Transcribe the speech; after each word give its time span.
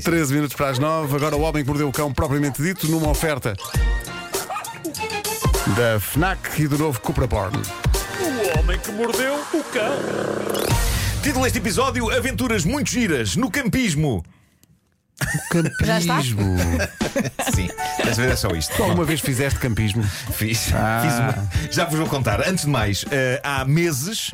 sim. 0.00 0.10
13 0.10 0.34
minutos 0.34 0.56
para 0.56 0.68
as 0.70 0.78
9. 0.78 1.16
Agora 1.16 1.36
o 1.36 1.40
Homem 1.42 1.62
que 1.62 1.68
Mordeu 1.68 1.88
o 1.88 1.92
Cão, 1.92 2.12
propriamente 2.12 2.62
dito, 2.62 2.86
numa 2.88 3.08
oferta 3.08 3.54
da 5.76 5.98
FNAC 6.00 6.62
e 6.62 6.68
do 6.68 6.78
novo 6.78 7.00
Cupra 7.00 7.26
Born. 7.26 7.56
O 8.20 8.58
homem 8.58 8.78
que 8.78 8.90
mordeu 8.92 9.34
o 9.52 9.64
cão. 9.64 9.96
Título 11.22 11.44
deste 11.44 11.58
episódio: 11.58 12.10
Aventuras 12.10 12.64
muito 12.64 12.90
giras 12.90 13.36
no 13.36 13.50
campismo. 13.50 14.24
Campismo. 15.50 16.56
Sim, 17.54 17.68
desta 18.04 18.22
vez 18.22 18.32
é 18.32 18.36
só 18.36 18.48
isto. 18.50 18.76
Tu 18.76 18.82
alguma 18.82 19.04
vez 19.04 19.20
fizeste 19.20 19.58
campismo? 19.58 20.02
Fiz, 20.32 20.70
Ah. 20.74 21.00
fiz 21.02 21.18
uma. 21.18 21.72
Já 21.72 21.84
vos 21.86 21.98
vou 21.98 22.06
contar. 22.08 22.46
Antes 22.46 22.64
de 22.64 22.70
mais, 22.70 23.04
eh, 23.10 23.40
há 23.42 23.64
meses, 23.64 24.30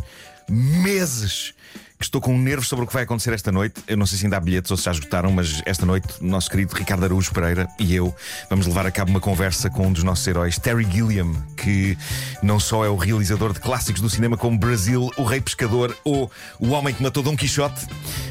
meses. 0.48 1.54
Que 2.02 2.06
estou 2.06 2.20
com 2.20 2.36
nervos 2.36 2.66
sobre 2.66 2.84
o 2.84 2.88
que 2.88 2.92
vai 2.92 3.04
acontecer 3.04 3.32
esta 3.32 3.52
noite. 3.52 3.80
Eu 3.86 3.96
não 3.96 4.06
sei 4.06 4.18
se 4.18 4.26
ainda 4.26 4.36
há 4.36 4.40
bilhetes 4.40 4.68
ou 4.72 4.76
se 4.76 4.82
já 4.86 4.90
esgotaram, 4.90 5.30
mas 5.30 5.62
esta 5.64 5.86
noite 5.86 6.08
o 6.20 6.26
nosso 6.26 6.50
querido 6.50 6.74
Ricardo 6.74 7.04
Araújo 7.04 7.30
Pereira 7.30 7.68
e 7.78 7.94
eu 7.94 8.12
vamos 8.50 8.66
levar 8.66 8.84
a 8.84 8.90
cabo 8.90 9.12
uma 9.12 9.20
conversa 9.20 9.70
com 9.70 9.86
um 9.86 9.92
dos 9.92 10.02
nossos 10.02 10.26
heróis, 10.26 10.58
Terry 10.58 10.84
Gilliam, 10.90 11.32
que 11.56 11.96
não 12.42 12.58
só 12.58 12.84
é 12.84 12.88
o 12.88 12.96
realizador 12.96 13.52
de 13.52 13.60
clássicos 13.60 14.02
do 14.02 14.10
cinema 14.10 14.36
como 14.36 14.58
Brasil, 14.58 15.12
O 15.16 15.22
Rei 15.22 15.40
Pescador 15.40 15.96
ou 16.02 16.28
O 16.58 16.70
Homem 16.70 16.92
que 16.92 17.00
Matou 17.00 17.22
Dom 17.22 17.36
Quixote, 17.36 17.86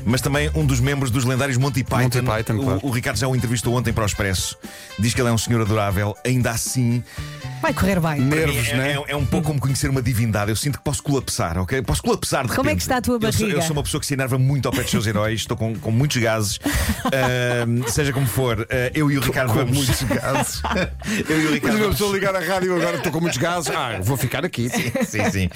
mas 0.06 0.20
também 0.20 0.52
um 0.54 0.66
dos 0.66 0.82
membros 0.82 1.10
dos 1.10 1.24
lendários 1.24 1.56
Monty 1.56 1.86
Python. 1.86 2.24
Monty 2.24 2.44
Python, 2.44 2.60
o, 2.60 2.64
claro. 2.66 2.80
o 2.84 2.90
Ricardo 2.90 3.20
já 3.20 3.28
o 3.30 3.34
entrevistou 3.34 3.74
ontem 3.74 3.94
para 3.94 4.04
o 4.04 4.06
Expresso. 4.06 4.58
Diz 5.00 5.14
que 5.14 5.22
ele 5.22 5.30
é 5.30 5.32
um 5.32 5.38
senhor 5.38 5.62
adorável, 5.62 6.14
ainda 6.26 6.52
assim. 6.52 7.02
Vai 7.62 7.74
correr 7.74 8.00
bem. 8.00 8.20
Nervos, 8.22 8.68
É, 8.70 8.76
né? 8.78 8.92
é- 9.08 9.12
é 9.12 9.16
um 9.16 9.26
pouco 9.26 9.48
como 9.48 9.60
conhecer 9.60 9.90
uma 9.90 10.02
divindade. 10.02 10.50
Eu 10.52 10.56
sinto 10.56 10.78
que 10.80 10.84
posso 10.84 11.04
colapsar, 11.04 11.58
ok? 11.58 11.82
Posso 11.82 12.02
colapsar 12.02 12.44
de 12.48 12.50
Como 12.56 12.62
é 12.62 12.72
repente. 12.72 12.78
que 12.78 12.84
está 12.84 12.98
a 12.98 13.02
tua 13.02 13.16
Eu 13.22 13.32
sou, 13.32 13.42
eu 13.42 13.48
barriga? 13.54 13.62
sou 13.68 13.76
uma 13.76 13.84
pessoa 13.84 14.00
que 14.02 14.08
se 14.08 14.14
enerva 14.14 14.38
muito 14.38 14.68
ao 14.68 14.72
pé 14.74 14.82
dos 14.82 14.92
seus 14.92 15.06
heróis, 15.08 15.42
estou 15.42 15.56
com, 15.56 15.76
com 15.76 15.92
muitos 15.92 16.18
gases. 16.18 16.60
Ahm, 17.06 17.84
seja 17.88 18.12
como 18.14 18.26
for, 18.28 18.68
ah, 18.70 18.92
eu 18.94 19.12
e 19.12 19.18
o 19.18 19.22
Ricardo 19.22 19.50
Com 19.54 19.60
vamos. 19.60 19.78
muitos 19.78 20.02
gases. 20.04 20.62
eu 21.30 21.42
e 21.42 21.42
o 21.42 21.44
Mas 21.46 21.54
Ricardo. 21.54 21.76
uma 21.76 21.80
vamos- 21.84 21.98
pessoa 21.98 22.14
ligar 22.14 22.36
a 22.36 22.40
rádio 22.40 22.76
agora, 22.76 22.98
estou 22.98 23.12
com 23.12 23.20
muitos 23.22 23.38
gases. 23.38 23.70
Ah, 23.70 24.00
vou 24.02 24.18
ficar 24.18 24.44
aqui. 24.46 24.70
Sim, 25.06 25.30
sim. 25.32 25.50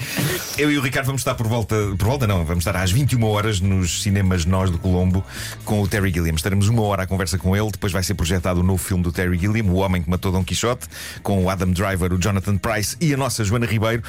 Eu 0.58 0.70
e 0.70 0.78
o 0.78 0.82
Ricardo 0.82 1.06
vamos 1.06 1.20
estar 1.20 1.34
por 1.34 1.46
volta. 1.46 1.74
Por 1.98 2.06
volta, 2.06 2.26
não, 2.26 2.44
vamos 2.44 2.62
estar 2.66 2.76
às 2.76 2.90
21 2.90 3.24
horas 3.24 3.60
nos 3.60 4.02
cinemas 4.02 4.44
Nós 4.44 4.70
do 4.70 4.78
Colombo 4.78 5.24
com 5.64 5.80
o 5.82 5.88
Terry 5.88 6.12
Gilliam. 6.12 6.34
Estaremos 6.34 6.68
uma 6.68 6.82
hora 6.82 7.02
à 7.02 7.06
conversa 7.06 7.38
com 7.38 7.56
ele. 7.56 7.70
Depois 7.70 7.92
vai 7.92 8.02
ser 8.02 8.14
projetado 8.14 8.60
o 8.60 8.62
novo 8.62 8.82
filme 8.82 9.02
do 9.02 9.10
Terry 9.12 9.38
Gilliam, 9.38 9.64
O 9.66 9.76
Homem 9.76 10.02
que 10.02 10.10
Matou 10.10 10.30
Dom 10.30 10.44
Quixote, 10.44 10.86
com 11.22 11.42
o 11.44 11.50
Adam 11.50 11.70
Driver, 11.70 11.95
o 12.04 12.18
Jonathan 12.20 12.56
Price 12.58 12.96
e 13.00 13.12
a 13.12 13.16
nossa 13.16 13.44
Joana 13.44 13.66
Ribeiro. 13.66 14.02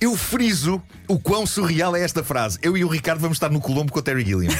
Eu 0.00 0.16
friso 0.16 0.82
o 1.06 1.18
quão 1.18 1.46
surreal 1.46 1.94
é 1.94 2.00
esta 2.02 2.22
frase. 2.24 2.58
Eu 2.62 2.76
e 2.76 2.84
o 2.84 2.88
Ricardo 2.88 3.20
vamos 3.20 3.36
estar 3.36 3.50
no 3.50 3.60
Colombo 3.60 3.92
com 3.92 3.98
o 3.98 4.02
Terry 4.02 4.24
Gilliam. 4.24 4.50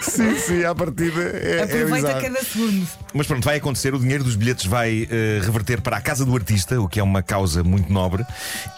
Sim, 0.00 0.38
sim, 0.38 0.64
à 0.64 0.74
partida 0.74 1.20
é, 1.22 1.56
é 1.58 1.62
Aproveita 1.64 1.94
bizarro. 1.94 2.20
cada 2.22 2.42
segundo. 2.44 2.86
Mas 3.12 3.26
pronto, 3.26 3.44
vai 3.44 3.56
acontecer. 3.56 3.94
O 3.94 3.98
dinheiro 3.98 4.22
dos 4.24 4.36
bilhetes 4.36 4.66
vai 4.66 5.08
eh, 5.10 5.40
reverter 5.42 5.80
para 5.80 5.96
a 5.96 6.00
casa 6.00 6.24
do 6.24 6.34
artista, 6.34 6.80
o 6.80 6.88
que 6.88 7.00
é 7.00 7.02
uma 7.02 7.22
causa 7.22 7.62
muito 7.64 7.92
nobre. 7.92 8.24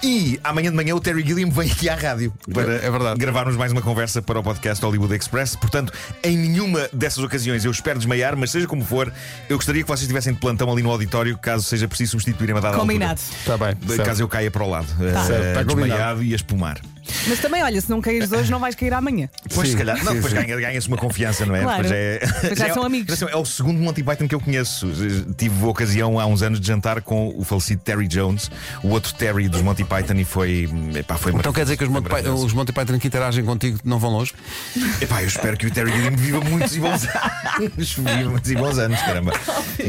E 0.03 0.39
amanhã 0.45 0.71
de 0.71 0.77
manhã 0.77 0.95
o 0.95 1.01
Terry 1.01 1.25
Gilliam 1.27 1.51
vem 1.51 1.71
aqui 1.71 1.89
à 1.89 1.95
rádio 1.95 2.33
para 2.53 2.75
É 2.75 2.91
verdade. 2.91 3.19
gravarmos 3.19 3.57
mais 3.57 3.73
uma 3.73 3.83
conversa 3.83 4.23
para 4.23 4.39
o 4.39 4.43
podcast 4.43 4.85
Hollywood 4.85 5.15
Express. 5.15 5.57
Portanto, 5.57 5.93
em 6.23 6.37
nenhuma 6.37 6.89
dessas 6.93 7.23
ocasiões 7.23 7.65
eu 7.65 7.71
espero 7.71 7.99
desmaiar, 7.99 8.37
mas 8.37 8.51
seja 8.51 8.67
como 8.67 8.85
for, 8.85 9.13
eu 9.49 9.57
gostaria 9.57 9.83
que 9.83 9.89
vocês 9.89 10.03
estivessem 10.03 10.33
de 10.33 10.39
plantão 10.41 10.71
ali 10.71 10.83
no 10.83 10.91
auditório, 10.91 11.37
caso 11.39 11.65
seja 11.65 11.89
preciso 11.89 12.06
substituir 12.07 12.51
uma 12.53 12.61
dada 12.61 12.77
Combinado. 12.79 13.21
Está 13.21 13.57
bem. 13.57 13.69
altura. 13.69 13.95
certo. 13.97 14.07
Caso 14.09 14.23
eu 14.23 14.29
caia 14.29 14.51
para 14.51 14.63
o 14.65 14.69
lado, 14.71 14.87
eh, 15.01 15.13
Certo, 15.27 15.55
tá 15.55 15.65
combinado. 15.65 15.65
desmaiado 15.91 16.23
e 16.23 16.33
a 16.33 16.37
espumar. 16.37 16.81
Mas 17.29 17.39
também, 17.39 17.63
olha, 17.63 17.81
se 17.81 17.89
não 17.91 18.01
caíres 18.01 18.31
hoje, 18.33 18.51
não 18.51 18.59
vais 18.59 18.75
cair 18.75 18.93
amanhã. 18.95 19.29
Pois, 19.55 19.69
Sim, 19.69 19.73
se 19.73 19.79
calhar. 19.79 20.03
Não, 20.05 20.15
depois 20.15 20.33
ganha- 20.33 20.57
ganha-se 20.57 20.89
uma 20.89 20.97
confiança, 20.97 21.45
não 21.47 21.55
é? 21.57 21.63
Claro. 21.63 21.83
Depois 21.83 21.93
é, 22.01 22.19
Depois 22.43 22.59
já 22.59 22.67
é- 22.69 22.73
são 22.75 22.83
amigos. 22.83 23.23
É 23.23 23.37
o 23.37 23.45
segundo 23.45 23.79
Monty 23.81 24.03
Python 24.03 24.29
que 24.29 24.35
eu 24.35 24.41
conheço. 24.41 24.89
Tive 25.37 25.65
a 25.65 25.69
ocasião 25.69 26.19
há 26.21 26.27
uns 26.27 26.43
anos 26.43 26.61
de 26.61 26.67
jantar 26.67 27.01
com 27.03 27.35
o 27.37 27.45
falecido 27.45 27.83
Terry 27.83 28.07
Jones, 28.09 28.51
o 28.83 28.89
outro 28.89 29.13
Terry 29.15 29.49
dos 29.49 29.63
Monty 29.63 29.85
Python, 29.85 30.15
e 30.15 30.25
foi. 30.25 30.69
Epá, 30.95 31.17
foi 31.17 31.33
Então 31.33 31.53
quer 31.53 31.63
dizer 31.63 31.77
que 31.77 31.85
os 31.85 31.91
Monty, 31.91 32.09
Python, 32.09 32.35
os 32.35 32.53
Monty 32.53 32.73
Python 32.73 32.99
que 32.99 33.07
interagem 33.07 33.45
contigo 33.45 33.79
não 33.85 33.99
vão 33.99 34.11
longe? 34.11 34.33
Epá, 35.01 35.23
eu 35.23 35.29
espero 35.29 35.57
que 35.57 35.67
o 35.67 35.71
Terry 35.71 35.91
Gilliam 35.93 36.17
viva 36.17 36.41
muitos 36.41 36.77
e 36.77 36.81
bons 36.81 37.03
anos. 37.05 37.93
viva 37.97 38.31
muitos 38.31 38.51
e 38.51 38.55
bons 38.55 38.79
anos, 38.79 39.01
caramba. 39.01 39.33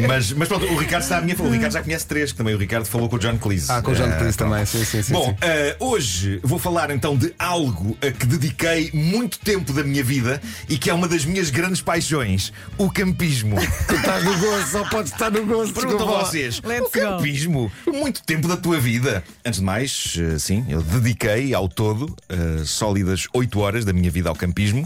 Mas, 0.07 0.31
mas 0.33 0.47
pronto, 0.47 0.65
o 0.65 0.77
Ricardo 0.77 1.03
está 1.03 1.17
à 1.17 1.21
minha 1.21 1.35
frente. 1.35 1.49
O 1.49 1.51
Ricardo 1.53 1.73
já 1.73 1.81
conhece 1.83 2.05
três, 2.05 2.31
que 2.31 2.37
também 2.37 2.53
o 2.53 2.57
Ricardo 2.57 2.85
falou 2.85 3.09
com 3.09 3.15
o 3.15 3.19
John 3.19 3.37
Cleese. 3.37 3.71
Ah, 3.71 3.81
com 3.81 3.91
o 3.91 3.95
John 3.95 4.03
Eh, 4.07 4.17
Cleese 4.17 4.37
pronto. 4.37 4.51
também. 4.51 4.65
Sim, 4.65 4.83
sim, 4.85 5.01
sim. 5.03 5.13
Bom, 5.13 5.25
sim. 5.29 5.35
eh, 5.41 5.75
hoje 5.79 6.39
vou 6.43 6.59
falar 6.59 6.91
então 6.91 7.06
de 7.15 7.33
algo 7.37 7.97
a 8.01 8.11
que 8.11 8.25
dediquei 8.25 8.91
muito 8.93 9.39
tempo 9.39 9.71
da 9.71 9.83
minha 9.83 10.03
vida 10.03 10.41
e 10.67 10.77
que 10.77 10.89
é 10.89 10.93
uma 10.93 11.07
das 11.07 11.23
minhas 11.25 11.49
grandes 11.49 11.81
paixões: 11.81 12.51
o 12.77 12.89
campismo. 12.91 13.55
Tu 13.87 13.95
estás 13.95 14.23
no 14.23 14.37
gozo, 14.37 14.67
só 14.67 14.83
podes 14.89 15.11
estar 15.11 15.31
no 15.31 15.45
gozo. 15.45 15.73
Pergunto 15.73 16.03
a 16.03 16.23
vocês: 16.23 16.61
Let's 16.63 16.87
o 16.87 16.91
campismo, 16.91 17.71
muito 17.85 18.23
tempo 18.23 18.47
da 18.47 18.57
tua 18.57 18.79
vida. 18.79 19.23
Antes 19.45 19.59
de 19.59 19.65
mais, 19.65 20.15
eh, 20.17 20.39
sim, 20.39 20.65
eu 20.67 20.81
dediquei 20.81 21.53
ao 21.53 21.69
todo 21.69 22.15
eh, 22.29 22.63
sólidas 22.65 23.27
8 23.33 23.59
horas 23.59 23.85
da 23.85 23.93
minha 23.93 24.09
vida 24.09 24.29
ao 24.29 24.35
campismo. 24.35 24.85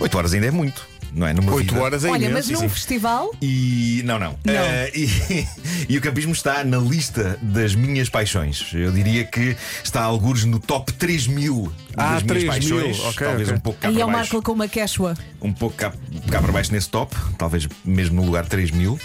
8 0.00 0.18
horas 0.18 0.34
ainda 0.34 0.46
é 0.46 0.50
muito, 0.50 0.84
não 1.14 1.26
é? 1.26 1.32
Numa 1.32 1.52
Oito 1.54 1.72
vida. 1.74 1.84
horas 1.84 2.04
é 2.04 2.10
Olha, 2.10 2.26
imenso. 2.26 2.50
mas 2.52 2.60
num 2.60 2.68
sim. 2.68 2.74
festival, 2.74 3.30
E 3.40 4.02
não, 4.04 4.18
não. 4.18 4.38
Não. 4.44 4.52
Eh, 4.54 4.90
e, 4.94 5.46
e 5.94 5.98
o 5.98 6.00
campismo 6.00 6.32
está 6.32 6.64
na 6.64 6.78
lista 6.78 7.38
das 7.42 7.74
minhas 7.74 8.08
paixões. 8.08 8.66
Eu 8.72 8.90
diria 8.92 9.24
que 9.24 9.56
está 9.84 10.00
a 10.00 10.04
algures 10.04 10.44
no 10.44 10.58
top 10.58 10.92
3 10.94 11.26
mil 11.26 11.72
Ah, 11.96 12.14
das 12.14 12.22
3 12.24 12.44
minhas 12.44 12.64
mil. 12.64 12.76
paixões. 12.76 13.00
Ok, 13.00 13.26
talvez 13.26 13.48
ok. 13.48 13.58
um 13.58 13.60
pouco 13.60 13.78
cá 13.80 13.88
aí 13.88 13.94
é 13.94 13.98
para 13.98 14.06
o 14.06 14.10
baixo. 14.12 14.32
Marco 14.34 14.42
com 14.46 14.52
uma 14.52 14.68
quechua. 14.68 15.14
Um 15.40 15.52
pouco 15.52 15.76
cá, 15.76 15.92
cá 16.30 16.40
para 16.40 16.52
baixo 16.52 16.72
nesse 16.72 16.88
top, 16.88 17.14
talvez 17.36 17.68
mesmo 17.84 18.16
no 18.16 18.24
lugar 18.26 18.46
3 18.46 18.70
mil. 18.70 18.98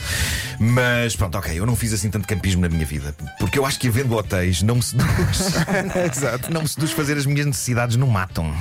Mas 0.59 1.15
pronto, 1.15 1.37
ok, 1.37 1.57
eu 1.59 1.65
não 1.65 1.75
fiz 1.75 1.93
assim 1.93 2.09
tanto 2.09 2.27
campismo 2.27 2.61
na 2.61 2.69
minha 2.69 2.85
vida. 2.85 3.15
Porque 3.39 3.59
eu 3.59 3.65
acho 3.65 3.79
que 3.79 3.87
havendo 3.87 4.15
hotéis 4.15 4.61
não 4.61 4.75
me 4.75 4.81
seduz. 4.83 5.07
Exato. 6.15 6.51
não 6.53 6.61
me 6.61 6.67
seduz 6.67 6.91
fazer 6.91 7.17
as 7.17 7.25
minhas 7.25 7.45
necessidades 7.45 7.95
no 7.95 8.07
matam. 8.07 8.53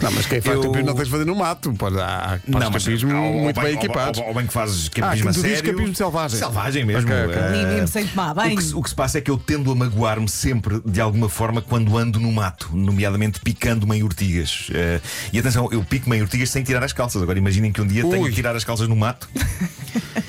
Não, 0.00 0.10
mas 0.12 0.26
quem 0.26 0.40
faz 0.40 0.56
Eu- 0.56 0.62
campismo 0.62 0.86
não 0.86 0.94
tens 0.94 1.04
de 1.04 1.10
fazer 1.10 1.24
no 1.26 1.34
mato. 1.36 1.72
Pode, 1.74 2.00
há, 2.00 2.34
há 2.34 2.38
Não, 2.46 2.70
mas 2.70 2.84
campismo 2.84 3.14
ou- 3.14 3.22
ou 3.34 3.42
muito 3.42 3.60
bem, 3.60 3.74
ou- 3.76 3.78
equipados. 3.82 4.20
Ou, 4.20 4.26
ou 4.28 4.34
bem 4.34 4.46
que 4.46 4.52
fazes 4.52 4.86
Ah, 4.88 5.00
campismo 5.00 5.22
que 5.24 5.28
a 5.28 5.32
tu 5.32 5.42
dizes 5.42 5.58
sério. 5.58 5.72
campismo 5.72 5.94
selvagem. 5.96 6.38
Selvagem 6.38 6.84
mesmo. 6.84 7.10
Ok, 7.10 7.24
ok. 7.26 7.34
eh, 7.36 7.46
Ali 7.48 7.66
mesmo 7.66 7.88
sem 7.88 8.06
tomar 8.06 8.32
o, 8.32 8.34
banho. 8.34 8.56
que, 8.56 8.62
se- 8.64 8.74
o 8.74 8.82
que 8.82 8.88
se 8.88 8.94
passa 8.94 9.18
é 9.18 9.20
que 9.20 9.30
eu 9.30 9.36
tendo 9.38 9.70
a 9.70 9.74
magoar-me 9.74 10.28
sempre, 10.28 10.80
de 10.84 11.00
alguma 11.00 11.28
forma, 11.28 11.60
quando 11.62 11.96
ando 11.98 12.18
no 12.20 12.32
mato, 12.32 12.70
nomeadamente 12.72 13.40
picando-me 13.40 13.96
em 13.98 14.02
urtigas. 14.02 14.68
Eh, 14.72 15.00
e 15.32 15.38
atenção, 15.38 15.68
eu 15.72 15.84
pico-me 15.84 16.16
em 16.16 16.22
urtigas 16.22 16.50
sem 16.50 16.62
tirar 16.62 16.82
as 16.82 16.92
calças. 16.92 17.22
Agora 17.22 17.38
imaginem 17.38 17.70
que 17.72 17.80
um 17.80 17.86
dia 17.86 18.02
tenho 18.02 18.22
Ui. 18.22 18.28
que 18.30 18.34
tirar 18.36 18.54
as 18.56 18.64
calças 18.64 18.88
no 18.88 18.96
mato. 18.96 19.28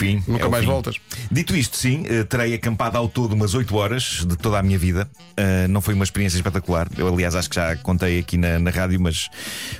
Fim. 0.00 0.22
Nunca 0.26 0.46
é 0.46 0.48
mais 0.48 0.64
fim. 0.64 0.70
voltas. 0.70 0.96
Dito 1.30 1.54
isto, 1.54 1.76
sim, 1.76 2.04
eh, 2.08 2.24
terei 2.24 2.54
acampado 2.54 2.96
ao 2.96 3.06
todo 3.06 3.34
umas 3.34 3.52
8 3.52 3.76
horas 3.76 4.24
de 4.26 4.34
toda 4.34 4.58
a 4.58 4.62
minha 4.62 4.78
vida. 4.78 5.06
Eh, 5.36 5.68
não 5.68 5.82
foi 5.82 5.92
uma 5.92 6.04
experiência 6.04 6.38
espetacular. 6.38 6.88
Eu, 6.96 7.06
aliás, 7.06 7.34
acho 7.34 7.50
que 7.50 7.56
já 7.56 7.76
contei 7.76 8.18
aqui 8.18 8.38
na, 8.38 8.58
na 8.58 8.70
rádio, 8.70 8.98
mas 8.98 9.28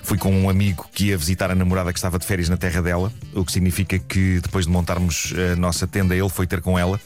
fui 0.03 0.19
com 0.19 0.31
um 0.31 0.50
amigo 0.50 0.86
que 0.94 1.06
ia 1.06 1.16
visitar 1.16 1.50
a 1.50 1.54
namorada 1.54 1.91
que 1.91 1.98
estava 1.98 2.19
de 2.19 2.26
férias 2.26 2.50
na 2.50 2.58
terra 2.58 2.82
dela, 2.82 3.10
o 3.32 3.44
que 3.44 3.53
significa 3.53 3.98
que 3.98 4.41
depois 4.41 4.66
de 4.66 4.70
montarmos 4.72 5.32
a 5.53 5.56
nossa 5.56 5.86
tenda, 5.86 6.14
ele 6.14 6.28
foi 6.28 6.47
ter 6.47 6.60
com 6.60 6.78
ela 6.78 7.00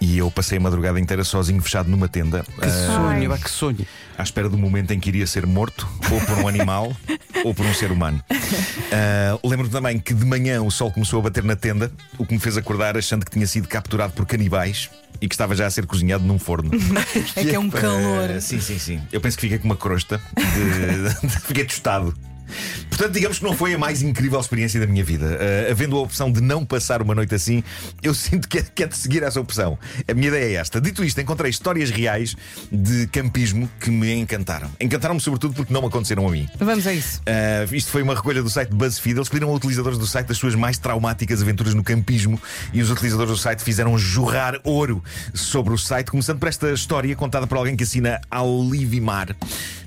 e 0.00 0.18
eu 0.18 0.30
passei 0.30 0.58
a 0.58 0.60
madrugada 0.60 1.00
inteira 1.00 1.24
sozinho, 1.24 1.62
fechado 1.62 1.88
numa 1.90 2.08
tenda. 2.08 2.44
Que 2.60 2.70
sonho, 2.70 3.30
pá, 3.30 3.38
que 3.38 3.50
sonho. 3.50 3.86
à 4.18 4.22
espera 4.22 4.48
do 4.48 4.58
momento 4.58 4.92
em 4.92 5.00
que 5.00 5.08
iria 5.08 5.26
ser 5.26 5.46
morto, 5.46 5.88
ou 6.10 6.20
por 6.20 6.38
um 6.38 6.48
animal, 6.48 6.94
ou 7.44 7.54
por 7.54 7.64
um 7.64 7.72
ser 7.74 7.90
humano. 7.90 8.22
Ah, 8.92 9.38
Lembro-me 9.44 9.70
também 9.70 9.98
que 9.98 10.14
de 10.14 10.24
manhã 10.24 10.62
o 10.62 10.70
sol 10.70 10.90
começou 10.90 11.18
a 11.18 11.22
bater 11.22 11.42
na 11.42 11.56
tenda, 11.56 11.90
o 12.18 12.24
que 12.24 12.32
me 12.34 12.38
fez 12.40 12.56
acordar 12.56 12.96
achando 12.96 13.24
que 13.24 13.30
tinha 13.30 13.46
sido 13.46 13.66
capturado 13.68 14.12
por 14.12 14.24
canibais 14.26 14.88
e 15.20 15.28
que 15.28 15.34
estava 15.34 15.54
já 15.54 15.66
a 15.66 15.70
ser 15.70 15.86
cozinhado 15.86 16.24
num 16.24 16.38
forno. 16.38 16.70
É 17.36 17.44
que 17.44 17.54
é 17.54 17.58
um 17.58 17.70
calor. 17.70 18.30
Ah, 18.36 18.40
sim, 18.40 18.60
sim, 18.60 18.78
sim. 18.78 19.00
Eu 19.12 19.20
penso 19.20 19.36
que 19.36 19.42
fiquei 19.42 19.58
com 19.58 19.64
uma 19.66 19.76
crosta. 19.76 20.20
de- 20.36 21.28
fiquei 21.46 21.64
tostado. 21.64 22.14
Portanto, 22.94 23.12
digamos 23.12 23.40
que 23.40 23.44
não 23.44 23.54
foi 23.54 23.74
a 23.74 23.78
mais 23.78 24.02
incrível 24.02 24.38
experiência 24.38 24.78
da 24.78 24.86
minha 24.86 25.02
vida. 25.02 25.36
Ah, 25.40 25.72
havendo 25.72 25.96
a 25.96 26.00
opção 26.00 26.30
de 26.30 26.40
não 26.40 26.64
passar 26.64 27.02
uma 27.02 27.12
noite 27.12 27.34
assim, 27.34 27.64
eu 28.00 28.14
sinto 28.14 28.48
que 28.48 28.58
é, 28.58 28.62
que 28.62 28.84
é 28.84 28.86
de 28.86 28.96
seguir 28.96 29.24
essa 29.24 29.40
opção. 29.40 29.76
A 30.06 30.14
minha 30.14 30.28
ideia 30.28 30.44
é 30.44 30.52
esta. 30.60 30.80
Dito 30.80 31.02
isto, 31.02 31.20
encontrei 31.20 31.50
histórias 31.50 31.90
reais 31.90 32.36
de 32.70 33.08
campismo 33.08 33.68
que 33.80 33.90
me 33.90 34.14
encantaram. 34.14 34.70
Encantaram-me 34.80 35.20
sobretudo 35.20 35.54
porque 35.54 35.72
não 35.72 35.84
aconteceram 35.84 36.28
a 36.28 36.30
mim. 36.30 36.48
Vamos 36.56 36.86
a 36.86 36.94
isso. 36.94 37.20
Uh, 37.22 37.74
isto 37.74 37.90
foi 37.90 38.00
uma 38.00 38.14
recolha 38.14 38.40
do 38.44 38.48
site 38.48 38.72
BuzzFeed. 38.72 39.18
Eles 39.18 39.28
pediram 39.28 39.50
a 39.50 39.54
utilizadores 39.54 39.98
do 39.98 40.06
site 40.06 40.30
as 40.30 40.38
suas 40.38 40.54
mais 40.54 40.78
traumáticas 40.78 41.42
aventuras 41.42 41.74
no 41.74 41.82
campismo 41.82 42.40
e 42.72 42.80
os 42.80 42.92
utilizadores 42.92 43.32
do 43.32 43.36
site 43.36 43.64
fizeram 43.64 43.98
jorrar 43.98 44.60
ouro 44.62 45.02
sobre 45.34 45.74
o 45.74 45.78
site, 45.78 46.12
começando 46.12 46.38
por 46.38 46.48
esta 46.48 46.70
história 46.70 47.16
contada 47.16 47.44
por 47.44 47.58
alguém 47.58 47.74
que 47.74 47.82
assina 47.82 48.20
Alivimar. 48.30 49.34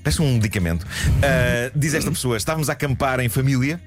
Parece 0.03 0.21
um 0.21 0.33
medicamento. 0.33 0.83
Uh, 0.83 1.71
diz 1.73 1.93
esta 1.93 2.09
pessoa: 2.09 2.37
estávamos 2.37 2.69
a 2.69 2.73
acampar 2.73 2.96
em 3.23 3.29
família. 3.29 3.79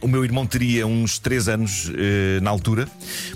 O 0.00 0.08
meu 0.08 0.24
irmão 0.24 0.46
teria 0.46 0.86
uns 0.86 1.18
3 1.18 1.48
anos 1.48 1.90
eh, 1.96 2.40
na 2.40 2.50
altura. 2.50 2.88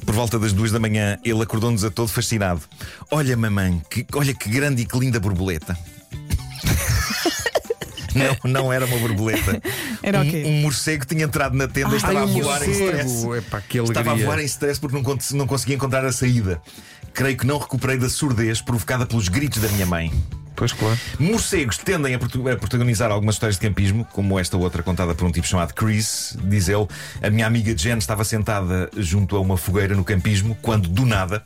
Por 0.05 0.15
volta 0.15 0.38
das 0.38 0.53
duas 0.53 0.71
da 0.71 0.79
manhã, 0.79 1.19
ele 1.25 1.43
acordou-nos 1.43 1.85
a 1.85 1.91
todo 1.91 2.09
fascinado. 2.09 2.62
Olha, 3.11 3.37
mamãe, 3.37 3.81
que, 3.91 4.06
olha 4.15 4.35
que 4.35 4.49
grande 4.49 4.82
e 4.82 4.87
que 4.87 4.99
linda 4.99 5.19
borboleta. 5.19 5.77
Não, 8.12 8.50
não 8.50 8.73
era 8.73 8.87
uma 8.87 8.99
borboleta. 8.99 9.62
Era 10.03 10.19
o 10.19 10.23
um, 10.23 10.31
quê? 10.31 10.43
um 10.44 10.62
morcego 10.62 11.06
tinha 11.06 11.25
entrado 11.25 11.56
na 11.56 11.69
tenda 11.69 11.94
e 11.94 11.97
estava 11.97 12.19
Ai, 12.19 12.25
a 12.25 12.26
voar 12.26 12.69
em 12.69 12.73
stress. 12.73 13.26
que 13.69 13.79
Estava 13.79 14.11
a 14.11 14.15
voar 14.17 14.41
em 14.41 14.44
stress 14.47 14.81
porque 14.81 15.00
não, 15.00 15.19
não 15.35 15.47
conseguia 15.47 15.76
encontrar 15.76 16.05
a 16.05 16.11
saída. 16.11 16.61
Creio 17.15 17.37
que 17.37 17.47
não 17.47 17.56
recuperei 17.59 17.99
da 17.99 18.09
surdez 18.09 18.61
provocada 18.61 19.06
pelos 19.06 19.29
gritos 19.29 19.62
da 19.62 19.69
minha 19.69 19.87
mãe. 19.87 20.12
Pois 20.61 20.73
claro. 20.75 20.99
Morcegos 21.19 21.79
tendem 21.79 22.15
a, 22.15 22.19
protagonizar 22.19 23.11
algumas 23.11 23.37
histórias 23.37 23.59
de 23.59 23.67
campismo, 23.67 24.07
como 24.12 24.39
esta 24.39 24.59
outra 24.59 24.83
contada 24.83 25.15
por 25.15 25.27
um 25.27 25.33
tipo 25.33 25.47
chamado 25.47 25.73
Chris. 25.73 26.37
Diz 26.45 26.69
ele: 26.69 26.87
A 27.23 27.31
minha 27.31 27.47
amiga 27.47 27.75
Jen 27.75 27.97
estava 27.97 28.25
sentada 28.25 28.91
junto 28.95 29.37
a 29.37 29.41
uma 29.41 29.57
fogueira 29.57 29.95
no 29.95 30.05
campismo, 30.05 30.55
quando, 30.61 30.87
do 30.87 31.07
nada, 31.07 31.43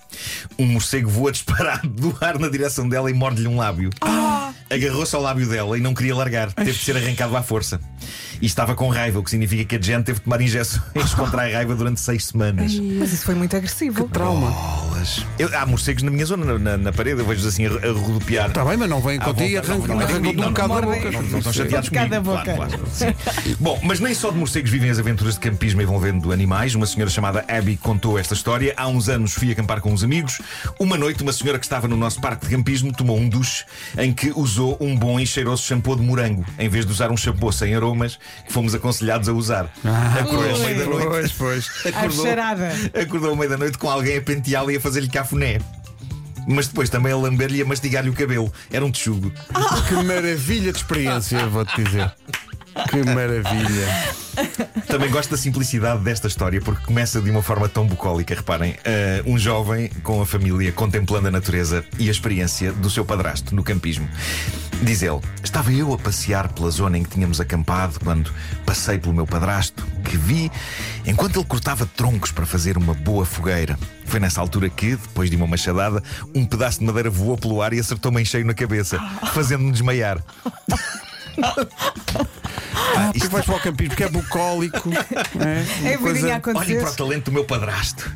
um 0.58 0.66
morcego 0.66 1.08
voa 1.08 1.30
disparado 1.30 1.88
do 1.88 2.18
ar 2.20 2.40
na 2.40 2.48
direção 2.48 2.88
dela 2.88 3.08
e 3.08 3.14
morde-lhe 3.14 3.46
um 3.46 3.56
lábio. 3.56 3.90
Agarrou-se 4.68 5.14
ao 5.14 5.22
lábio 5.22 5.48
dela 5.48 5.78
e 5.78 5.80
não 5.80 5.94
queria 5.94 6.16
largar, 6.16 6.52
teve 6.52 6.72
de 6.72 6.84
ser 6.84 6.96
arrancado 6.96 7.36
à 7.36 7.42
força. 7.44 7.80
E 8.42 8.46
estava 8.46 8.74
com 8.74 8.88
raiva, 8.88 9.20
o 9.20 9.22
que 9.22 9.30
significa 9.30 9.64
que 9.64 9.76
a 9.76 9.80
Jen 9.80 10.02
teve 10.02 10.18
de 10.18 10.24
tomar 10.24 10.40
injeções 10.40 11.14
contra 11.14 11.42
a 11.42 11.52
raiva 11.52 11.76
durante 11.76 12.00
seis 12.00 12.24
semanas. 12.24 12.74
Mas 12.80 13.12
isso 13.12 13.24
foi 13.24 13.36
muito 13.36 13.56
agressivo. 13.56 14.08
Trauma. 14.08 14.50
Bolas. 15.04 15.26
Eu- 15.38 15.50
há 15.58 15.66
morcegos 15.66 16.02
na 16.02 16.10
minha 16.10 16.24
zona, 16.24 16.44
na, 16.44 16.58
na- 16.58 16.76
na 16.78 16.92
parede, 16.92 17.20
eu 17.20 17.26
vejo 17.26 17.46
assim 17.46 17.66
a, 17.66 17.70
a 17.70 17.92
rodopiar. 17.92 18.48
Está 18.48 18.64
bem, 18.64 18.76
mas 18.76 18.88
não 18.88 19.00
vem 19.00 19.18
À 19.18 19.24
contigo 19.24 19.44
e 19.48 19.54
vontade, 19.56 19.70
arranca- 19.72 19.88
não, 19.88 19.94
não, 19.96 20.02
arrancam-te 20.04 20.36
não, 20.36 20.44
um 20.44 20.48
bocado 20.52 20.68
da 20.74 20.80
boca. 20.80 21.10
não, 21.10 21.22
Não 21.22 21.38
estão 21.38 21.52
chateados 21.52 21.88
comigo. 21.88 22.20
boca. 22.22 22.42
Claro, 22.54 22.56
claro, 22.56 22.86
sim. 22.92 23.54
Bom, 23.60 23.78
mas 23.82 24.00
nem 24.00 24.14
só 24.14 24.30
de 24.30 24.38
morcegos 24.38 24.70
vivem 24.70 24.90
as 24.90 24.98
aventuras 24.98 25.34
de 25.34 25.40
campismo 25.40 25.82
envolvendo 25.82 26.32
animais. 26.32 26.74
Uma 26.74 26.86
senhora 26.86 27.10
chamada 27.10 27.44
Abby 27.48 27.76
contou 27.76 28.18
esta 28.18 28.34
história. 28.34 28.72
Há 28.76 28.88
uns 28.88 29.08
anos 29.08 29.32
fui 29.34 29.50
acampar 29.52 29.80
com 29.80 29.92
uns 29.92 30.02
amigos. 30.02 30.40
Uma 30.78 30.96
noite, 30.96 31.22
uma 31.22 31.32
senhora 31.32 31.58
que 31.58 31.66
estava 31.66 31.86
no 31.88 31.96
nosso 31.96 32.20
parque 32.20 32.46
de 32.46 32.54
campismo 32.56 32.92
tomou 32.92 33.18
um 33.18 33.28
duche 33.28 33.64
em 33.98 34.12
que 34.12 34.32
usou 34.34 34.76
um 34.80 34.96
bom 34.96 35.20
e 35.20 35.26
cheiroso 35.26 35.62
shampoo 35.62 35.96
de 35.96 36.02
morango, 36.02 36.44
em 36.58 36.68
vez 36.68 36.86
de 36.86 36.92
usar 36.92 37.10
um 37.10 37.16
shampoo 37.16 37.52
sem 37.52 37.74
aromas 37.74 38.18
que 38.46 38.52
fomos 38.52 38.74
aconselhados 38.74 39.28
a 39.28 39.32
usar. 39.32 39.68
Acordou 40.18 40.50
à 40.50 40.54
Ui. 40.54 40.58
meia 40.60 40.78
da 40.78 40.84
noite. 40.86 41.04
Pois, 41.04 41.32
pois. 41.32 41.94
A 41.94 42.10
charada. 42.10 42.70
Acordou 43.00 43.32
à 43.32 43.36
meia 43.36 43.48
da 43.50 43.56
noite 43.58 43.78
com 43.78 43.88
alguém 43.90 44.16
a 44.16 44.22
penteá-la 44.22 44.72
e 44.72 44.76
a 44.76 44.80
fazer-lhe 44.94 45.08
cafuné. 45.08 45.58
Mas 46.46 46.68
depois 46.68 46.88
também 46.88 47.12
a 47.12 47.16
lamber-lhe 47.16 47.58
e 47.58 47.62
a 47.62 47.64
mastigar-lhe 47.64 48.10
o 48.10 48.12
cabelo. 48.12 48.52
Era 48.70 48.84
um 48.84 48.92
texugo. 48.92 49.32
Que 49.88 49.94
maravilha 49.94 50.72
de 50.72 50.78
experiência, 50.78 51.46
vou-te 51.48 51.82
dizer. 51.82 52.12
Que 52.90 53.02
maravilha. 53.02 54.23
Também 54.86 55.10
gosto 55.10 55.30
da 55.30 55.36
simplicidade 55.36 56.02
desta 56.02 56.26
história 56.28 56.60
porque 56.60 56.84
começa 56.84 57.20
de 57.20 57.30
uma 57.30 57.42
forma 57.42 57.68
tão 57.68 57.86
bucólica. 57.86 58.34
Reparem, 58.34 58.76
eh, 58.84 59.22
um 59.26 59.38
jovem 59.38 59.88
com 60.02 60.20
a 60.20 60.26
família 60.26 60.72
contemplando 60.72 61.28
a 61.28 61.30
natureza 61.30 61.84
e 61.98 62.08
a 62.08 62.10
experiência 62.10 62.72
do 62.72 62.90
seu 62.90 63.04
padrasto 63.04 63.54
no 63.54 63.62
campismo. 63.62 64.08
Diz 64.82 65.02
ele: 65.02 65.20
Estava 65.42 65.72
eu 65.72 65.92
a 65.92 65.98
passear 65.98 66.52
pela 66.52 66.70
zona 66.70 66.98
em 66.98 67.02
que 67.02 67.10
tínhamos 67.10 67.40
acampado 67.40 68.00
quando 68.00 68.32
passei 68.66 68.98
pelo 68.98 69.14
meu 69.14 69.26
padrasto, 69.26 69.86
que 70.04 70.16
vi 70.16 70.50
enquanto 71.06 71.38
ele 71.38 71.46
cortava 71.46 71.86
troncos 71.86 72.32
para 72.32 72.46
fazer 72.46 72.76
uma 72.76 72.94
boa 72.94 73.24
fogueira. 73.24 73.78
Foi 74.06 74.20
nessa 74.20 74.40
altura 74.40 74.68
que, 74.68 74.96
depois 74.96 75.30
de 75.30 75.36
uma 75.36 75.46
machadada, 75.46 76.02
um 76.34 76.44
pedaço 76.44 76.80
de 76.80 76.84
madeira 76.84 77.10
voou 77.10 77.36
pelo 77.36 77.62
ar 77.62 77.72
e 77.72 77.80
acertou-me 77.80 78.20
em 78.20 78.24
cheio 78.24 78.44
na 78.44 78.54
cabeça, 78.54 78.98
fazendo-me 79.32 79.72
desmaiar. 79.72 80.22
Ah, 82.96 83.10
porque 83.12 83.28
vais 83.28 83.44
para 83.44 83.56
o 83.56 83.60
campismo, 83.60 83.90
porque 83.90 84.04
é 84.04 84.08
bucólico. 84.08 84.90
É, 85.84 85.90
É 85.90 85.94
a 85.94 85.98
vidinha 85.98 86.42
a 86.44 86.58
Olhem 86.58 86.78
para 86.80 86.90
o 86.90 86.94
talento 86.94 87.24
do 87.26 87.32
meu 87.32 87.44
padrasto. 87.44 88.10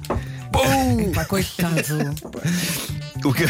Pá, 1.15 1.25
coitado. 1.25 1.75
O 3.29 3.35
que, 3.35 3.45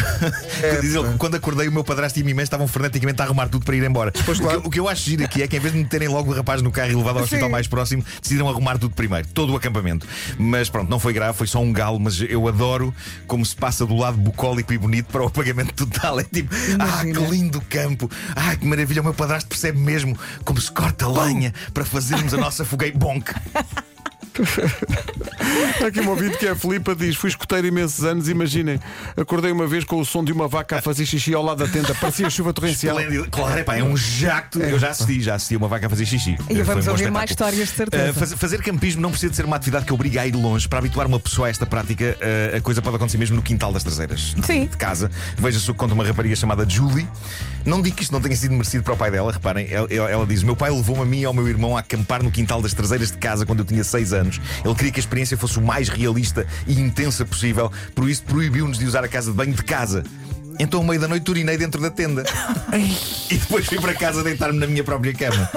diz 0.81 0.95
ele, 0.95 1.17
quando 1.17 1.35
acordei, 1.35 1.67
o 1.67 1.71
meu 1.71 1.83
padrasto 1.83 2.19
e 2.19 2.21
a 2.21 2.23
minha 2.23 2.35
mãe 2.35 2.43
estavam 2.43 2.67
freneticamente 2.67 3.21
a 3.21 3.25
arrumar 3.25 3.47
tudo 3.47 3.63
para 3.63 3.75
ir 3.75 3.83
embora. 3.83 4.11
O, 4.11 4.23
que, 4.23 4.67
o 4.67 4.69
que 4.69 4.79
eu 4.79 4.89
acho 4.89 5.03
giro 5.03 5.23
aqui 5.23 5.41
é 5.41 5.47
que, 5.47 5.55
em 5.55 5.59
vez 5.59 5.73
de 5.73 5.79
meterem 5.79 6.07
logo 6.07 6.31
o 6.31 6.35
rapaz 6.35 6.61
no 6.61 6.71
carro 6.71 6.91
e 6.91 6.95
levado 6.95 7.17
ao 7.17 7.23
hospital 7.23 7.47
Sim. 7.47 7.51
mais 7.51 7.67
próximo, 7.67 8.03
decidiram 8.21 8.49
arrumar 8.49 8.77
tudo 8.77 8.93
primeiro, 8.93 9.27
todo 9.33 9.53
o 9.53 9.55
acampamento. 9.55 10.07
Mas 10.37 10.69
pronto, 10.69 10.89
não 10.89 10.99
foi 10.99 11.13
grave, 11.13 11.37
foi 11.37 11.47
só 11.47 11.61
um 11.61 11.71
galo. 11.71 11.99
Mas 11.99 12.19
eu 12.21 12.47
adoro 12.47 12.93
como 13.27 13.45
se 13.45 13.55
passa 13.55 13.85
do 13.85 13.95
lado 13.95 14.17
bucólico 14.17 14.73
e 14.73 14.77
bonito 14.77 15.07
para 15.07 15.23
o 15.23 15.27
apagamento 15.27 15.73
total. 15.85 16.19
É 16.19 16.23
tipo, 16.23 16.53
ah, 16.79 17.01
que 17.01 17.09
Imagina. 17.09 17.29
lindo 17.29 17.61
campo, 17.61 18.09
ah, 18.35 18.55
que 18.55 18.65
maravilha. 18.65 19.01
O 19.01 19.03
meu 19.03 19.13
padrasto 19.13 19.47
percebe 19.47 19.79
mesmo 19.79 20.17
como 20.43 20.59
se 20.59 20.71
corta 20.71 21.07
lenha 21.07 21.53
para 21.73 21.85
fazermos 21.85 22.33
a 22.33 22.37
nossa 22.37 22.65
fogueira 22.65 22.97
bonk. 22.97 23.31
Há 25.81 25.87
aqui 25.87 25.99
um 26.01 26.09
ouvinte 26.09 26.37
que 26.37 26.47
é 26.47 26.51
a 26.51 26.55
Filipa 26.55 26.95
diz: 26.95 27.15
Fui 27.15 27.29
escoteiro 27.29 27.67
imensos 27.67 28.03
anos, 28.05 28.29
imaginem. 28.29 28.79
Acordei 29.17 29.51
uma 29.51 29.67
vez 29.67 29.83
com 29.83 29.99
o 29.99 30.05
som 30.05 30.23
de 30.23 30.31
uma 30.31 30.47
vaca 30.47 30.77
a 30.77 30.81
fazer 30.81 31.05
xixi 31.05 31.33
ao 31.33 31.43
lado 31.43 31.59
da 31.65 31.67
tenda, 31.67 31.93
parecia 31.95 32.29
chuva 32.29 32.53
torrencial. 32.53 32.99
Esplêndido. 32.99 33.29
Claro, 33.29 33.59
epá, 33.59 33.75
é 33.77 33.83
um 33.83 33.95
jacto. 33.97 34.59
Eu 34.59 34.79
já 34.79 34.89
assisti, 34.89 35.21
já 35.21 35.35
assisti 35.35 35.55
uma 35.55 35.67
vaca 35.67 35.87
a 35.87 35.89
fazer 35.89 36.05
xixi. 36.05 36.37
E 36.49 36.61
vamos 36.61 36.87
um 36.87 36.91
ouvir 36.91 37.11
mais 37.11 37.29
histórias, 37.29 37.69
de 37.69 37.75
certeza. 37.75 38.11
Uh, 38.11 38.13
faz- 38.13 38.33
fazer 38.33 38.61
campismo 38.61 39.01
não 39.01 39.11
precisa 39.11 39.29
de 39.29 39.35
ser 39.35 39.45
uma 39.45 39.55
atividade 39.55 39.85
que 39.85 39.93
obriga 39.93 40.21
a 40.21 40.27
ir 40.27 40.35
longe. 40.35 40.67
Para 40.67 40.79
habituar 40.79 41.07
uma 41.07 41.19
pessoa 41.19 41.47
a 41.47 41.49
esta 41.49 41.65
prática, 41.65 42.17
uh, 42.53 42.57
a 42.57 42.61
coisa 42.61 42.81
pode 42.81 42.95
acontecer 42.95 43.17
mesmo 43.17 43.35
no 43.35 43.41
quintal 43.41 43.71
das 43.73 43.83
traseiras 43.83 44.35
Sim. 44.45 44.65
de 44.65 44.77
casa. 44.77 45.09
Veja-se 45.37 45.69
o 45.69 45.73
que 45.73 45.79
conta 45.79 45.93
uma 45.93 46.05
rapariga 46.05 46.35
chamada 46.35 46.67
Julie. 46.67 47.07
Não 47.65 47.81
digo 47.81 47.95
que 47.95 48.03
isto 48.03 48.11
não 48.11 48.21
tenha 48.21 48.35
sido 48.35 48.51
merecido 48.51 48.83
para 48.83 48.93
o 48.93 48.97
pai 48.97 49.11
dela, 49.11 49.31
reparem. 49.31 49.67
Ela, 49.69 49.87
ela- 49.91 50.25
diz: 50.25 50.43
Meu 50.43 50.55
pai 50.55 50.71
levou-me 50.71 51.01
a 51.01 51.05
mim 51.05 51.19
e 51.21 51.25
ao 51.25 51.33
meu 51.33 51.47
irmão 51.47 51.75
a 51.75 51.81
acampar 51.81 52.23
no 52.23 52.31
quintal 52.31 52.61
das 52.61 52.73
traseiras 52.73 53.11
de 53.11 53.17
casa 53.17 53.45
quando 53.45 53.59
eu 53.59 53.65
tinha 53.65 53.83
6 53.83 54.13
anos. 54.13 54.39
Ele 54.63 54.75
queria 54.75 54.91
que 54.91 54.99
a 54.99 55.03
experiência 55.03 55.37
fosse 55.37 55.59
o 55.59 55.61
mais 55.61 55.89
realista 55.89 56.47
e 56.65 56.79
intensa 56.79 57.25
possível, 57.25 57.71
por 57.93 58.09
isso 58.09 58.23
proibiu-nos 58.23 58.77
de 58.79 58.85
usar 58.85 59.03
a 59.03 59.07
casa 59.07 59.31
de 59.31 59.37
banho 59.37 59.53
de 59.53 59.63
casa. 59.63 60.03
Então, 60.61 60.81
ao 60.81 60.85
meio 60.85 60.99
da 60.99 61.07
noite, 61.07 61.29
urinei 61.31 61.57
dentro 61.57 61.79
da 61.81 61.89
tenda. 61.89 62.23
e 63.29 63.35
depois 63.37 63.65
fui 63.65 63.79
para 63.79 63.93
casa 63.93 64.23
deitar-me 64.23 64.59
na 64.59 64.67
minha 64.67 64.83
própria 64.83 65.13
cama. 65.13 65.49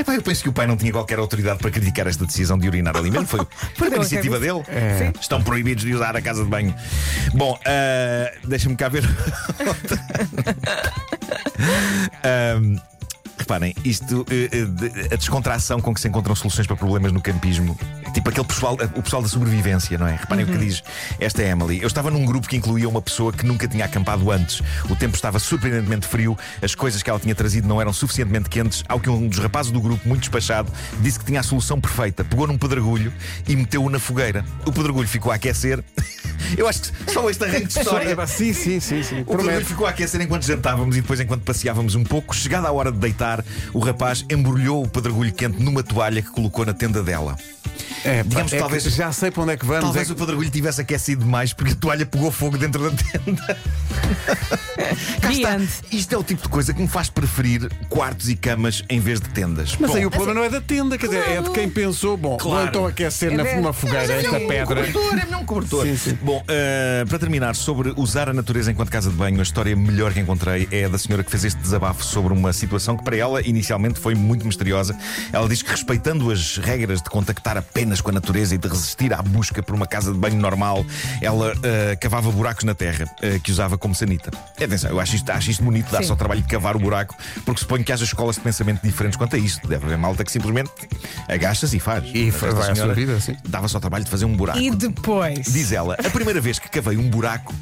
Epá, 0.00 0.14
eu 0.14 0.22
penso 0.22 0.42
que 0.42 0.48
o 0.48 0.52
pai 0.52 0.66
não 0.66 0.78
tinha 0.78 0.90
qualquer 0.90 1.18
autoridade 1.18 1.58
para 1.58 1.70
criticar 1.70 2.06
esta 2.06 2.24
decisão 2.24 2.58
de 2.58 2.66
urinar 2.66 2.96
ali 2.96 3.10
mesmo. 3.10 3.26
Foi, 3.26 3.40
foi 3.76 3.88
uma 3.88 3.96
a 3.96 3.98
iniciativa 3.98 4.40
dele. 4.40 4.62
cabeça. 4.62 5.12
Estão 5.20 5.42
proibidos 5.42 5.84
de 5.84 5.92
usar 5.92 6.16
a 6.16 6.22
casa 6.22 6.42
de 6.42 6.48
banho. 6.48 6.74
Bom, 7.34 7.58
ah, 7.66 8.32
deixa-me 8.44 8.76
cá 8.76 8.88
ver. 8.88 9.04
Ahm, 12.24 12.80
Reparem, 13.50 13.74
isto, 13.84 14.24
eh, 14.30 14.48
eh, 14.52 15.12
a 15.12 15.16
descontração 15.16 15.80
com 15.80 15.92
que 15.92 16.00
se 16.00 16.06
encontram 16.06 16.36
soluções 16.36 16.68
para 16.68 16.76
problemas 16.76 17.10
no 17.10 17.20
campismo, 17.20 17.76
tipo 18.14 18.28
aquele 18.28 18.46
pessoal, 18.46 18.76
o 18.94 19.02
pessoal 19.02 19.20
da 19.20 19.26
sobrevivência, 19.26 19.98
não 19.98 20.06
é? 20.06 20.14
Reparem 20.14 20.44
o 20.44 20.46
que 20.46 20.56
diz 20.56 20.84
esta 21.18 21.42
Emily. 21.42 21.80
Eu 21.80 21.88
estava 21.88 22.12
num 22.12 22.24
grupo 22.24 22.46
que 22.46 22.56
incluía 22.56 22.88
uma 22.88 23.02
pessoa 23.02 23.32
que 23.32 23.44
nunca 23.44 23.66
tinha 23.66 23.86
acampado 23.86 24.30
antes. 24.30 24.62
O 24.88 24.94
tempo 24.94 25.16
estava 25.16 25.40
surpreendentemente 25.40 26.06
frio, 26.06 26.38
as 26.62 26.76
coisas 26.76 27.02
que 27.02 27.10
ela 27.10 27.18
tinha 27.18 27.34
trazido 27.34 27.66
não 27.66 27.80
eram 27.80 27.92
suficientemente 27.92 28.48
quentes, 28.48 28.84
ao 28.88 29.00
que 29.00 29.10
um 29.10 29.26
dos 29.26 29.40
rapazes 29.40 29.72
do 29.72 29.80
grupo, 29.80 30.08
muito 30.08 30.20
despachado, 30.20 30.72
disse 31.00 31.18
que 31.18 31.24
tinha 31.24 31.40
a 31.40 31.42
solução 31.42 31.80
perfeita. 31.80 32.22
Pegou 32.22 32.46
num 32.46 32.56
pedregulho 32.56 33.12
e 33.48 33.56
meteu-o 33.56 33.90
na 33.90 33.98
fogueira. 33.98 34.44
O 34.64 34.70
pedregulho 34.70 35.08
ficou 35.08 35.32
a 35.32 35.34
aquecer. 35.34 35.82
Eu 36.56 36.68
acho 36.68 36.82
que 36.82 37.12
só 37.12 37.28
este 37.30 37.44
arranque 37.44 37.66
de 37.66 37.78
história. 37.80 38.26
Sim, 38.26 38.52
sim, 38.52 38.80
sim, 38.80 39.02
sim. 39.02 39.20
O 39.26 39.32
Promete. 39.36 39.64
ficou 39.64 39.86
a 39.86 39.90
aquecer 39.90 40.20
enquanto 40.20 40.44
jantávamos 40.44 40.96
e 40.96 41.00
depois 41.00 41.20
enquanto 41.20 41.42
passeávamos 41.42 41.94
um 41.94 42.04
pouco. 42.04 42.34
Chegada 42.34 42.68
a 42.68 42.72
hora 42.72 42.90
de 42.90 42.98
deitar, 42.98 43.44
o 43.72 43.78
rapaz 43.78 44.24
embrulhou 44.30 44.84
o 44.84 44.88
pedregulho 44.88 45.32
quente 45.32 45.62
numa 45.62 45.82
toalha 45.82 46.22
que 46.22 46.30
colocou 46.30 46.64
na 46.64 46.72
tenda 46.74 47.02
dela. 47.02 47.36
É, 48.04 48.22
Digamos 48.22 48.52
é 48.52 48.58
talvez- 48.58 48.84
já 48.84 49.12
sei 49.12 49.30
para 49.30 49.42
onde 49.42 49.52
é 49.52 49.56
que 49.56 49.66
vamos. 49.66 49.84
Talvez 49.84 50.08
é 50.08 50.12
o 50.12 50.16
pedregulho 50.16 50.50
tivesse 50.50 50.80
aquecido 50.80 51.24
demais 51.24 51.52
porque 51.52 51.72
a 51.72 51.76
toalha 51.76 52.06
pegou 52.06 52.30
fogo 52.30 52.56
dentro 52.56 52.90
da 52.90 52.96
tenda. 52.96 53.58
Cá 55.20 55.32
está. 55.32 55.58
Isto 55.92 56.14
é 56.14 56.18
o 56.18 56.24
tipo 56.24 56.42
de 56.42 56.48
coisa 56.48 56.72
que 56.72 56.80
me 56.80 56.88
faz 56.88 57.08
preferir 57.10 57.70
quartos 57.88 58.28
e 58.28 58.36
camas 58.36 58.82
em 58.88 58.98
vez 59.00 59.20
de 59.20 59.28
tendas. 59.28 59.76
Mas 59.78 59.90
Bom, 59.90 59.96
aí 59.96 60.06
o 60.06 60.10
problema 60.10 60.34
não 60.40 60.44
é 60.44 60.48
da 60.48 60.60
tenda, 60.60 60.96
quer 60.96 61.06
dizer, 61.06 61.28
é 61.28 61.42
de 61.42 61.50
quem 61.50 61.68
pensou, 61.68 62.16
bom, 62.16 62.36
Claro. 62.36 62.58
vou 62.60 62.68
então 62.68 62.86
aquecer 62.86 63.30
na, 63.36 63.42
É 63.42 63.50
de- 63.50 63.56
numa 63.60 63.72
fogueira 63.72 64.12
esta 64.14 64.36
é 64.36 64.38
um 64.38 64.48
pedra. 64.48 64.64
cobertor, 64.66 65.12
é 65.18 65.24
melhor 65.24 65.40
um 65.40 65.44
cobertor. 65.46 65.84
Sim, 65.86 65.96
sim. 65.96 66.18
Bom, 66.22 66.42
eh, 66.48 67.04
para 67.08 67.18
terminar, 67.18 67.54
sobre 67.54 67.92
usar 67.96 68.28
a 68.28 68.32
natureza 68.32 68.70
enquanto 68.72 68.90
casa 68.90 69.10
de 69.10 69.16
banho, 69.16 69.38
a 69.38 69.42
história 69.42 69.74
melhor 69.76 70.12
que 70.12 70.20
encontrei 70.20 70.66
é 70.70 70.84
a 70.84 70.88
da 70.88 70.98
senhora 70.98 71.22
que 71.22 71.30
fez 71.30 71.44
este 71.44 71.60
desabafo 71.60 72.02
sobre 72.04 72.32
uma 72.32 72.52
situação 72.52 72.96
que 72.96 73.04
para 73.04 73.16
ela 73.16 73.42
inicialmente 73.46 73.98
foi 74.00 74.14
muito 74.14 74.46
misteriosa. 74.46 74.96
Ela 75.32 75.48
diz 75.48 75.62
que 75.62 75.70
respeitando 75.70 76.30
as 76.30 76.56
regras 76.56 77.02
de 77.02 77.10
contactar 77.10 77.56
apenas 77.56 77.89
com 77.98 78.10
a 78.10 78.12
natureza 78.12 78.54
e 78.54 78.58
de 78.58 78.68
resistir 78.68 79.14
à 79.14 79.22
busca 79.22 79.62
por 79.62 79.74
uma 79.74 79.86
casa 79.86 80.12
de 80.12 80.18
banho 80.18 80.36
normal, 80.36 80.84
ela 81.22 81.54
eh, 81.62 81.96
cavava 81.96 82.30
buracos 82.30 82.64
na 82.64 82.74
terra 82.74 83.06
eh, 83.22 83.38
que 83.42 83.50
usava 83.50 83.78
como 83.78 83.94
sanita. 83.94 84.30
E 84.58 84.64
Atenção, 84.64 84.90
eu 84.90 85.00
acho 85.00 85.16
isto, 85.16 85.30
acho 85.30 85.50
isto 85.50 85.64
bonito, 85.64 85.88
Sim. 85.96 86.10
ao 86.10 86.16
trabalho 86.16 86.42
de 86.42 86.48
cavar 86.48 86.76
o 86.76 86.78
buraco, 86.78 87.16
porque 87.46 87.60
suponho 87.60 87.82
que 87.82 87.92
haja 87.92 88.04
escolas 88.04 88.36
de 88.36 88.42
pensamento 88.42 88.82
diferentes 88.82 89.16
quanto 89.16 89.36
a 89.36 89.38
isto. 89.38 89.66
Deve 89.66 89.86
haver 89.86 89.96
malta 89.96 90.22
que 90.22 90.30
simplesmente 90.30 90.70
agacha-se 91.26 91.76
e 91.76 91.80
faz. 91.80 92.04
E 92.12 92.30
vai 92.30 92.70
à 92.70 92.74
sua 92.74 92.92
vida, 92.92 93.18
sim. 93.20 93.36
Dava-se 93.48 93.74
ao 93.74 93.80
trabalho 93.80 94.04
de 94.04 94.10
fazer 94.10 94.26
um 94.26 94.36
buraco. 94.36 94.58
E 94.58 94.70
depois. 94.70 95.46
Diz 95.46 95.72
ela, 95.72 95.94
a 95.94 96.10
primeira 96.10 96.40
vez 96.40 96.58
que 96.58 96.68
cavei 96.68 96.96
um 96.96 97.08
buraco, 97.08 97.54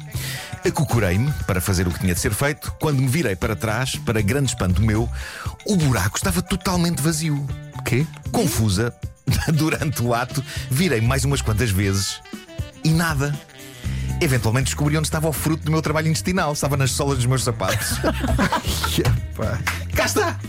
acocorei-me 0.67 1.31
para 1.47 1.61
fazer 1.61 1.87
o 1.87 1.91
que 1.91 1.99
tinha 1.99 2.13
de 2.13 2.19
ser 2.19 2.33
feito. 2.33 2.73
Quando 2.79 2.99
me 2.99 3.07
virei 3.07 3.35
para 3.35 3.55
trás, 3.55 3.95
para 3.95 4.21
grande 4.21 4.49
espanto 4.49 4.81
meu, 4.81 5.09
o 5.65 5.75
buraco 5.75 6.17
estava 6.17 6.41
totalmente 6.41 7.01
vazio. 7.01 7.45
Quê? 7.85 8.05
Confusa, 8.31 8.93
durante 9.53 10.01
o 10.01 10.13
ato, 10.13 10.43
virei 10.69 11.01
mais 11.01 11.25
umas 11.25 11.41
quantas 11.41 11.69
vezes 11.69 12.21
e 12.83 12.89
nada. 12.89 13.33
Eventualmente 14.21 14.65
descobri 14.65 14.97
onde 14.97 15.07
estava 15.07 15.29
o 15.29 15.33
fruto 15.33 15.63
do 15.63 15.71
meu 15.71 15.81
trabalho 15.81 16.09
intestinal. 16.09 16.51
Estava 16.51 16.75
nas 16.75 16.91
solas 16.91 17.17
dos 17.17 17.25
meus 17.25 17.43
sapatos. 17.43 17.97
Epá. 18.99 19.59
Cá 19.99 20.05
está! 20.05 20.39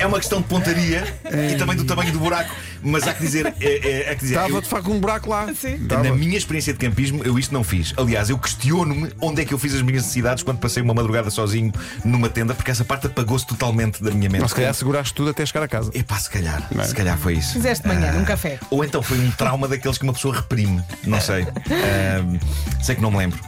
É 0.00 0.06
uma 0.06 0.18
questão 0.18 0.40
de 0.40 0.48
pontaria 0.48 1.04
e 1.52 1.54
também 1.56 1.76
do 1.76 1.84
tamanho 1.84 2.10
do 2.12 2.18
buraco. 2.18 2.50
Mas 2.82 3.06
há 3.06 3.12
que 3.14 3.20
dizer. 3.22 3.54
É, 3.60 3.88
é- 4.06 4.10
há 4.10 4.14
que 4.16 4.22
dizer 4.22 4.34
Estava 4.34 4.52
eu- 4.54 4.60
de 4.60 4.68
facto 4.68 4.90
um 4.90 4.98
buraco 4.98 5.28
lá. 5.30 5.46
Sim. 5.54 5.74
Estava. 5.74 6.02
na 6.02 6.12
minha 6.12 6.36
experiência 6.36 6.72
de 6.72 6.78
campismo, 6.78 7.22
eu 7.22 7.38
isto 7.38 7.52
não 7.54 7.62
fiz. 7.62 7.92
Aliás, 7.96 8.30
eu 8.30 8.38
questiono-me 8.38 9.12
onde 9.20 9.42
é 9.42 9.44
que 9.44 9.54
eu 9.54 9.58
fiz 9.58 9.74
as 9.74 9.82
minhas 9.82 10.02
necessidades 10.02 10.42
quando 10.42 10.58
passei 10.58 10.82
uma 10.82 10.92
madrugada 10.94 11.30
sozinho 11.30 11.70
numa 12.04 12.28
tenda, 12.28 12.52
porque 12.54 12.70
essa 12.70 12.84
parte 12.84 13.06
apagou-se 13.06 13.46
totalmente 13.46 14.02
da 14.02 14.10
minha 14.10 14.28
mente. 14.28 14.40
Mas 14.40 14.50
se 14.50 14.56
calhar 14.56 14.74
seguraste 14.74 15.14
tudo 15.14 15.30
até 15.30 15.46
chegar 15.46 15.62
a 15.62 15.68
casa. 15.68 15.90
Epá, 15.94 16.18
se 16.18 16.28
calhar, 16.30 16.68
é? 16.76 16.84
se 16.84 16.94
calhar 16.94 17.16
foi 17.18 17.34
isso. 17.34 17.52
Fizeste 17.52 17.86
de 17.86 17.94
manhã, 17.94 18.10
Ah, 18.10 18.12
num 18.18 18.24
café. 18.24 18.58
Ou 18.70 18.84
então 18.84 19.02
foi 19.02 19.18
um 19.20 19.30
trauma 19.30 19.68
daqueles 19.68 19.98
que 19.98 20.04
uma 20.04 20.12
pessoa 20.14 20.34
reprime. 20.34 20.82
Não 21.04 21.20
sei. 21.20 21.46
Ah, 21.70 22.82
sei 22.82 22.96
que 22.96 23.02
não 23.02 23.10
me 23.10 23.18
lembro. 23.18 23.38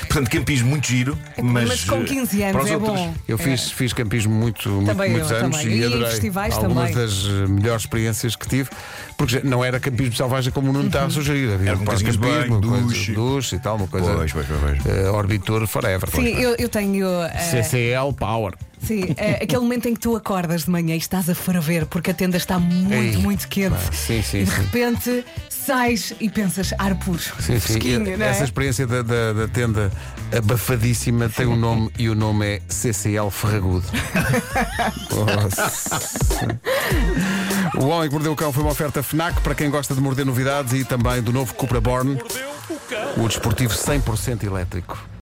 Portanto, 0.00 0.30
campismo 0.30 0.68
muito 0.70 0.86
giro, 0.86 1.18
mas. 1.42 1.68
mas 1.68 1.84
com 1.84 2.04
15 2.04 2.42
anos 2.42 2.52
para 2.56 2.64
os 2.64 2.70
é 2.70 2.74
outros, 2.76 3.00
bom. 3.00 3.14
Eu 3.28 3.38
fiz, 3.38 3.70
fiz 3.70 3.92
campismo 3.92 4.32
muito, 4.34 4.68
muito 4.68 4.94
muitos 4.96 5.30
eu, 5.30 5.36
anos 5.38 5.58
também. 5.58 5.76
e 5.76 5.80
E 5.80 5.84
adorei. 5.84 6.06
festivais 6.10 6.54
Algumas 6.54 6.90
também. 6.90 7.06
das 7.06 7.24
eh, 7.26 7.46
melhores 7.48 7.82
experiências 7.82 8.36
que 8.36 8.48
tive, 8.48 8.70
porque 9.16 9.40
não 9.44 9.64
era 9.64 9.78
campismo 9.80 10.14
selvagem 10.14 10.52
como 10.52 10.70
o 10.70 10.72
Nuno 10.72 10.86
está 10.86 11.04
a 11.04 11.10
sugerir. 11.10 11.52
Havia 11.52 11.70
Era 11.70 11.78
um 11.78 11.84
campismo, 11.84 12.60
duche. 12.60 13.12
duche 13.12 13.56
e 13.56 13.58
tal, 13.58 13.76
uma 13.76 13.86
coisa. 13.88 14.12
Pois, 14.14 14.32
pois, 14.32 14.46
pois, 14.46 14.60
pois. 14.82 14.96
eh, 14.96 15.10
Orbitor 15.10 15.66
Forever. 15.66 16.08
Sim, 16.10 16.28
eu, 16.40 16.54
eu 16.58 16.68
tenho. 16.68 17.06
eh, 17.22 17.38
CCL 17.38 18.12
Power. 18.18 18.54
Sim, 18.84 19.14
é 19.16 19.44
aquele 19.44 19.60
momento 19.62 19.86
em 19.88 19.94
que 19.94 20.00
tu 20.00 20.16
acordas 20.16 20.64
de 20.64 20.70
manhã 20.70 20.96
e 20.96 20.98
estás 20.98 21.30
a 21.30 21.36
ferver 21.36 21.86
porque 21.86 22.10
a 22.10 22.14
tenda 22.14 22.36
está 22.36 22.58
muito, 22.58 22.92
Ei, 22.92 23.16
muito 23.16 23.46
quente. 23.46 23.70
pá, 23.76 23.92
sim, 23.92 24.20
sim, 24.22 24.38
e 24.40 24.44
de 24.44 24.50
repente 24.50 25.24
sais 25.64 26.12
e 26.20 26.28
pensas 26.28 26.72
ar 26.78 26.94
puro. 26.96 27.18
Sim, 27.18 27.32
sim. 27.40 27.60
Fresquinho, 27.60 28.06
E 28.06 28.16
não 28.16 28.26
é? 28.26 28.28
Essa 28.30 28.44
experiência 28.44 28.86
da, 28.86 29.02
da- 29.02 29.32
da 29.32 29.48
tenda 29.48 29.90
abafadíssima 30.36 31.28
tem 31.28 31.46
um 31.46 31.56
nome 31.56 31.90
e 31.98 32.08
o 32.08 32.14
nome 32.14 32.46
é 32.46 32.62
CCL 32.68 33.30
Ferragudo. 33.30 33.84
Nossa. 35.10 36.58
o 37.76 37.86
Homem 37.86 38.08
que 38.08 38.14
Mordeu 38.14 38.32
o 38.32 38.36
Cão 38.36 38.52
foi 38.52 38.62
uma 38.62 38.72
oferta 38.72 39.02
FNAC 39.02 39.40
para 39.40 39.54
quem 39.54 39.70
gosta 39.70 39.94
de 39.94 40.00
morder 40.00 40.24
novidades 40.26 40.72
e 40.72 40.84
também 40.84 41.22
do 41.22 41.32
novo 41.32 41.54
Cupra 41.54 41.80
Born, 41.80 42.18
o 43.16 43.28
desportivo 43.28 43.74
100% 43.74 44.44
elétrico. 44.44 44.98